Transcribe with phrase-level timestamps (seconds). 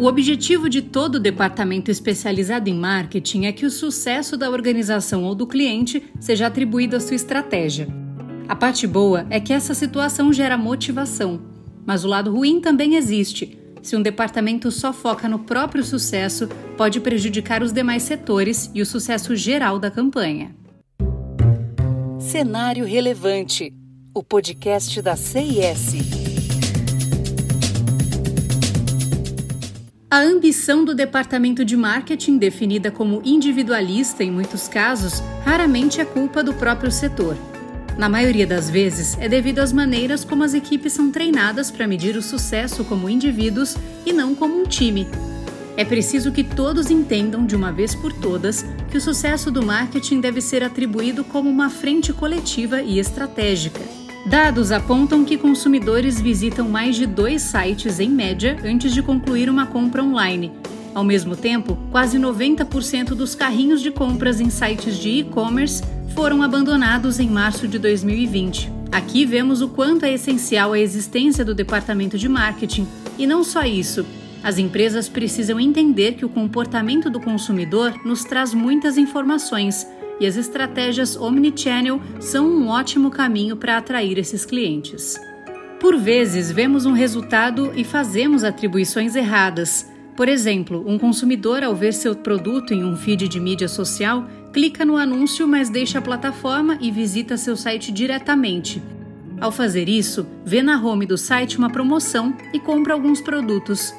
[0.00, 5.34] O objetivo de todo departamento especializado em marketing é que o sucesso da organização ou
[5.34, 7.86] do cliente seja atribuído à sua estratégia.
[8.48, 11.42] A parte boa é que essa situação gera motivação,
[11.84, 13.58] mas o lado ruim também existe.
[13.82, 16.48] Se um departamento só foca no próprio sucesso,
[16.78, 20.56] pode prejudicar os demais setores e o sucesso geral da campanha.
[22.18, 23.70] Cenário Relevante
[24.12, 26.19] o podcast da CIS.
[30.12, 36.42] A ambição do departamento de marketing, definida como individualista em muitos casos, raramente é culpa
[36.42, 37.36] do próprio setor.
[37.96, 42.16] Na maioria das vezes, é devido às maneiras como as equipes são treinadas para medir
[42.16, 45.06] o sucesso como indivíduos e não como um time.
[45.76, 50.20] É preciso que todos entendam de uma vez por todas que o sucesso do marketing
[50.20, 53.99] deve ser atribuído como uma frente coletiva e estratégica.
[54.26, 59.66] Dados apontam que consumidores visitam mais de dois sites em média antes de concluir uma
[59.66, 60.52] compra online.
[60.94, 65.82] Ao mesmo tempo, quase 90% dos carrinhos de compras em sites de e-commerce
[66.14, 68.70] foram abandonados em março de 2020.
[68.92, 72.86] Aqui vemos o quanto é essencial a existência do departamento de marketing.
[73.18, 74.04] E não só isso,
[74.42, 79.86] as empresas precisam entender que o comportamento do consumidor nos traz muitas informações
[80.20, 85.18] e as estratégias omnichannel são um ótimo caminho para atrair esses clientes.
[85.80, 89.90] Por vezes, vemos um resultado e fazemos atribuições erradas.
[90.14, 94.84] Por exemplo, um consumidor, ao ver seu produto em um feed de mídia social, clica
[94.84, 98.82] no anúncio, mas deixa a plataforma e visita seu site diretamente.
[99.40, 103.94] Ao fazer isso, vê na home do site uma promoção e compra alguns produtos.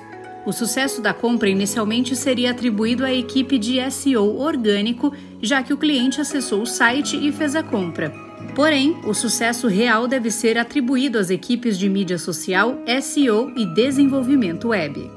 [0.46, 5.78] O sucesso da compra inicialmente seria atribuído à equipe de SEO orgânico, já que o
[5.78, 8.12] cliente acessou o site e fez a compra.
[8.56, 14.70] Porém, o sucesso real deve ser atribuído às equipes de mídia social, SEO e desenvolvimento
[14.70, 15.10] web.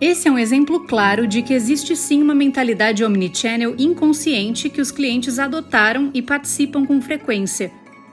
[0.00, 4.90] Esse é um exemplo claro de que existe sim uma mentalidade omnichannel inconsciente que os
[4.90, 7.70] clientes adotaram e participam com frequência.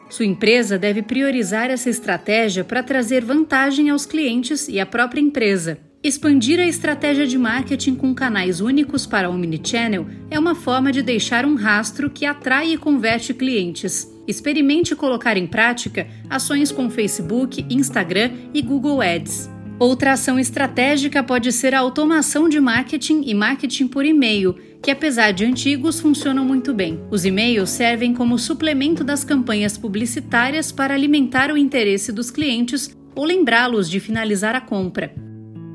[0.09, 5.88] Sua empresa deve priorizar essa estratégia para trazer vantagem aos clientes e à própria empresa.
[6.01, 11.45] Expandir a estratégia de marketing com canais únicos para Omnichannel é uma forma de deixar
[11.45, 14.09] um rastro que atrai e converte clientes.
[14.25, 19.49] Experimente colocar em prática ações com Facebook, Instagram e Google Ads.
[19.77, 25.31] Outra ação estratégica pode ser a automação de marketing e marketing por e-mail, que apesar
[25.31, 26.97] de antigos funcionam muito bem.
[27.11, 33.25] Os e-mails servem como suplemento das campanhas publicitárias para alimentar o interesse dos clientes ou
[33.25, 35.13] lembrá-los de finalizar a compra.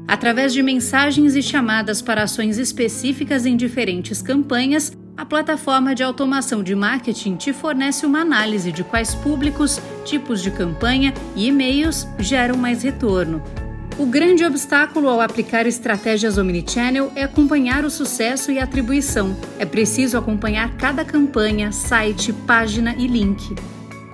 [0.07, 6.63] Através de mensagens e chamadas para ações específicas em diferentes campanhas, a plataforma de automação
[6.63, 12.57] de marketing te fornece uma análise de quais públicos, tipos de campanha e e-mails geram
[12.57, 13.43] mais retorno.
[13.97, 19.37] O grande obstáculo ao aplicar estratégias omnichannel é acompanhar o sucesso e atribuição.
[19.57, 23.55] É preciso acompanhar cada campanha, site, página e link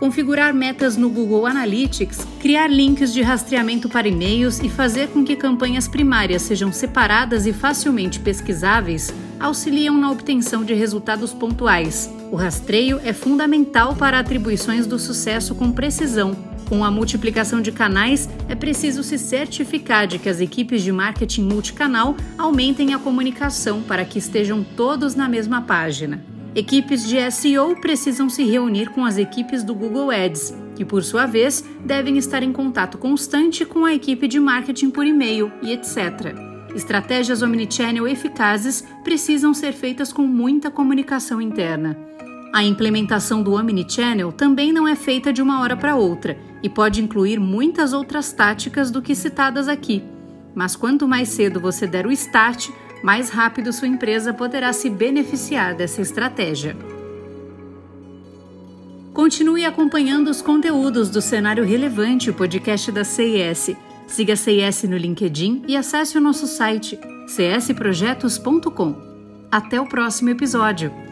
[0.01, 5.37] configurar metas no Google Analytics, criar links de rastreamento para e-mails e fazer com que
[5.37, 12.11] campanhas primárias sejam separadas e facilmente pesquisáveis auxiliam na obtenção de resultados pontuais.
[12.33, 16.35] O rastreio é fundamental para atribuições do sucesso com precisão.
[16.67, 21.43] Com a multiplicação de canais, é preciso se certificar de que as equipes de marketing
[21.43, 26.25] multicanal aumentem a comunicação para que estejam todos na mesma página.
[26.55, 31.25] Equipes de SEO precisam se reunir com as equipes do Google Ads, que por sua
[31.25, 36.35] vez devem estar em contato constante com a equipe de marketing por e-mail e etc.
[36.75, 41.97] Estratégias omnichannel eficazes precisam ser feitas com muita comunicação interna.
[42.53, 47.01] A implementação do Omnichannel também não é feita de uma hora para outra e pode
[47.01, 50.03] incluir muitas outras táticas do que citadas aqui.
[50.53, 52.69] Mas quanto mais cedo você der o start,
[53.03, 56.77] mais rápido sua empresa poderá se beneficiar dessa estratégia.
[59.13, 63.77] Continue acompanhando os conteúdos do Cenário Relevante, o podcast da CIS.
[64.07, 68.97] Siga a CIS no LinkedIn e acesse o nosso site csprojetos.com.
[69.51, 71.10] Até o próximo episódio!